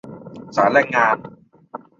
[0.55, 1.15] ศาลแรงงาน?